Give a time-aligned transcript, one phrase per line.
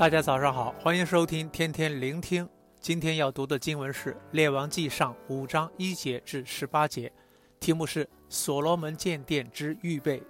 [0.00, 2.48] 大家早上好，欢迎收听天天聆听。
[2.80, 7.12] 今天要读的经文是《列王纪上》五章一节至十八节，
[7.60, 10.22] 题目是“所罗门建殿之预备”。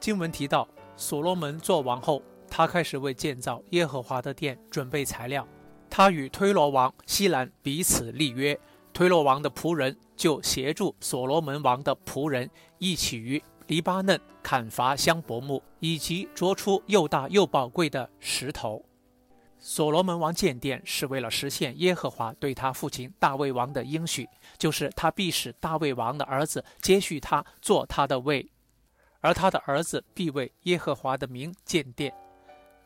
[0.00, 5.46] 经文提到，所罗门做王后，他开始为建造耶和华的殿准备材料。
[5.88, 8.58] 他与推罗王希兰彼此立约，
[8.92, 18.84] 推罗王的仆人就协助所罗门王的仆人一起于黎巴嫩砍伐香柏木，以及凿出又大又宝贵的石头。
[19.58, 28.48] 所罗门王建殿是为了实现耶和华对他父亲大卫王的应许，就是他必使大卫王的儿子接续他做他的位，
[29.20, 32.14] 而他的儿子必为耶和华的名建殿。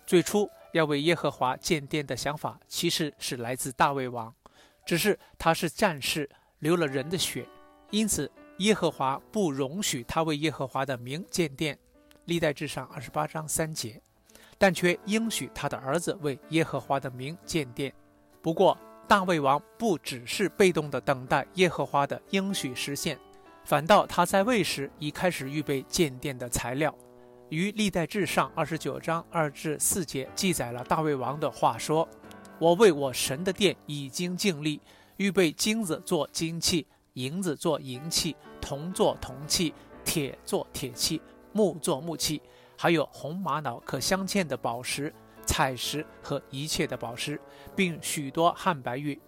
[0.06, 4.34] 最初要为耶和华建殿的想法，其实是来自大卫王，
[4.87, 7.47] 只是他是战士，流了人的血，
[7.91, 8.31] 因此。
[8.60, 11.78] 耶和华不容许他为耶和华的名建殿，
[12.27, 13.98] 历代志上二十八章三节，
[14.58, 17.91] 但却应许他的儿子为耶和华的名建殿。
[18.42, 18.77] 不过，
[19.08, 23.19] 大卫王不只是被动地等待耶和华的应许实现，
[23.64, 26.94] 反倒他在位时已开始预备建殿的材料。
[27.48, 32.06] 于历代志上二十九章二至四节记载了大卫王的话说
[32.61, 34.83] ：“我为我神的殿已经尽力，
[35.16, 41.20] 预备金子做金器。”银子做银器，铜做铜器，铁做铁器，
[41.53, 42.41] 木做木器，
[42.77, 45.12] 还有红玛瑙可镶嵌的宝石、
[45.47, 47.41] 彩石和一切的宝石，
[47.75, 49.20] 并许多汉白玉。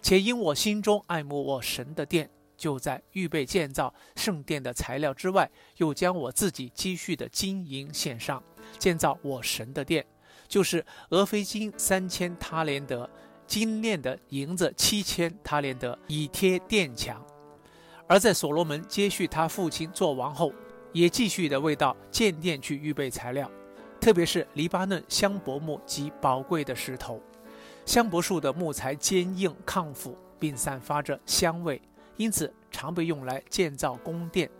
[0.00, 8.42] 且因我心中爱慕我神的殿，就在预备建造圣殿的材料之外，又将我自己积蓄的金银献上，
[8.78, 10.06] 建造我神的殿，
[10.46, 13.08] 就是俄非金三千他连德。
[13.46, 17.24] 精炼的银子七千他连德，以贴殿墙。
[18.08, 20.52] 而在所罗门接续他父亲做王后，
[20.92, 23.48] 也继续的为到建殿去预备材料，
[24.00, 27.20] 特别是黎巴嫩香柏木及宝贵的石头。
[27.84, 31.80] 香柏树的木材坚硬抗腐，并散发着香味，
[32.16, 34.50] 因此常被用来建造宫殿。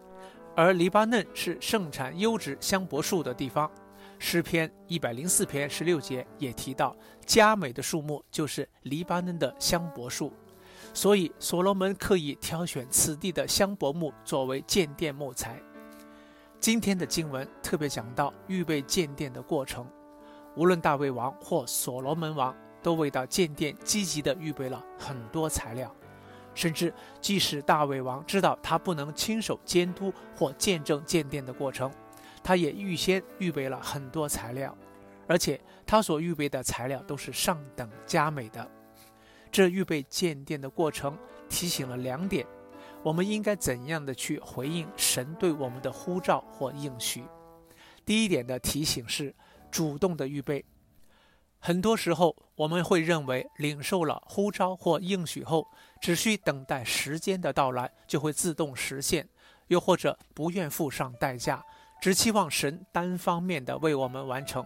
[0.54, 3.70] 而黎巴嫩是盛产优质香柏树的地方。
[4.18, 10.32] 诗篇一百零四篇十六节也提到，佳美的树木就是黎巴嫩的香柏树，
[10.92, 15.60] 所以所罗门刻意挑选此地的香柏木作为建殿木材。
[16.60, 19.86] 今天的经文特别讲到预备建殿的过程，
[20.56, 25.94] 无论大卫王或所罗门王，都为到建殿积极地预备了很多材料，
[26.54, 31.88] 甚至即使大卫王知道他不能亲手监督或见证建殿的过程。
[32.42, 34.76] 他也预先预备了很多材料，
[35.28, 38.68] 而且他所预备的材料都是上等佳美的。
[39.50, 41.16] 这预备建殿的过程
[41.48, 42.46] 提醒了两点：
[43.02, 47.24] 我们应该怎样的去回应神对我们的呼召或应许。
[48.04, 49.34] 第一点的提醒是
[49.70, 50.64] 主动的预备。
[51.60, 55.66] 很多时候我们会认为领受了呼召或应许后，
[56.00, 59.28] 只需等待时间的到来就会自动实现，
[59.66, 61.64] 又或者不愿付上代价。
[62.00, 64.64] 只期望神单方面的为我们完成，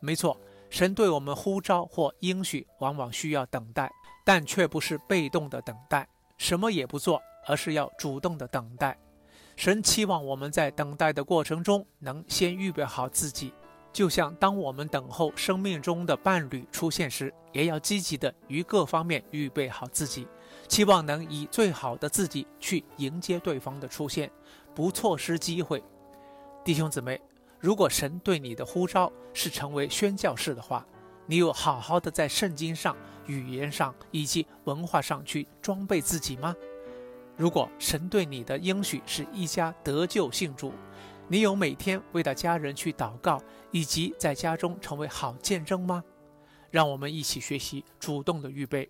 [0.00, 0.34] 没错，
[0.68, 3.90] 神对我们呼召或应许，往往需要等待，
[4.24, 6.06] 但却不是被动的等待，
[6.36, 8.98] 什么也不做，而是要主动的等待。
[9.56, 13.54] 神期望我们在等待的过程中，能先预备好自己，
[13.92, 20.28] 就像当我们等候生命中的伴侣出现时，也要积极的于各方面预备好自己，
[20.68, 24.30] 期望能以最好的自己去迎接对方的出现，
[24.74, 25.82] 不错失机会。
[26.62, 27.18] 弟兄姊妹，
[27.66, 30.86] 如果神对你的呼召是成为宣教士的话，
[31.26, 32.96] 你有好好的在圣经上、
[33.26, 36.54] 语言上以及文化上去装备自己吗？
[37.36, 40.72] 如果神对你的应许是一家得救信主，
[41.26, 46.04] 你有每天为他家人去祷告，以及在家中成为好见证吗？
[46.70, 48.88] 让我们一起学习主动的预备，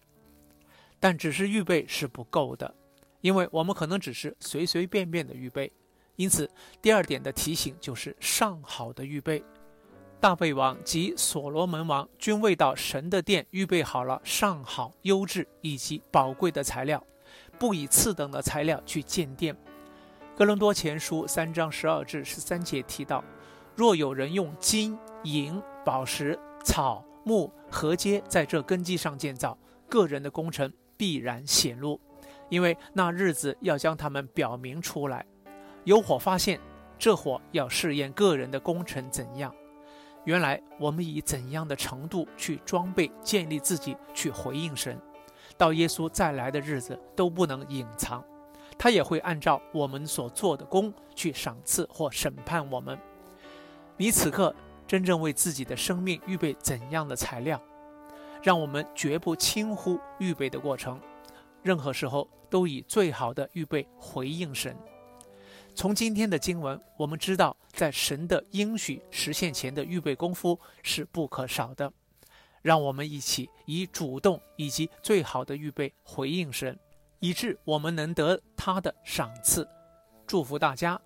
[1.00, 2.74] 但只是预备是不够的，
[3.22, 5.72] 因为我们可能只是随随便便的预备。
[6.16, 6.50] 因此，
[6.82, 9.44] 第二点的提醒就是上好的预备。
[10.18, 17.04] 大卫王及所罗门王均为到神的殿预备好了上好、优质以及宝贵的材料，
[17.58, 19.54] 不以次等的材料去建殿。
[20.34, 23.22] 哥林多前书三章十二至十三节提到：
[23.74, 32.00] 若有人用金银、宝石、草木河街在这根基上建造，个人的工程必然显露，
[32.48, 35.26] 因为那日子要将他们表明出来。
[35.86, 36.58] 有火发现，
[36.98, 39.54] 这火要试验个人的工程怎样。
[40.24, 45.00] 原来我们以怎样的程度去装备建立自己，去回应神，
[45.56, 48.20] 到耶稣再来的日子都不能隐藏，
[48.76, 52.98] 他也会按照我们所做的工去赏赐或审判我们。
[53.96, 54.52] 你此刻
[54.88, 57.62] 真正为自己的生命预备怎样的材料，
[58.42, 61.00] 让我们绝不轻忽预备的过程，
[61.62, 64.76] 任何时候都以最好的预备回应神。
[65.76, 71.92] 从今天的经文，我们知道，在神的应许实现前的预备功夫是不可少的。
[72.62, 76.76] 让我们一起以主动以及最好的预备回应神，
[77.20, 79.68] 以致我们能得他的赏赐。
[80.26, 80.98] 祝福大家。